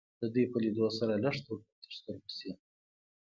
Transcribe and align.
د 0.19 0.23
دوی 0.33 0.45
په 0.51 0.57
لیدو 0.63 0.87
سره 0.97 1.13
لږ 1.23 1.35
توپیر 1.45 1.73
تر 1.83 1.91
سترګو 1.99 2.29
شي 2.37 2.51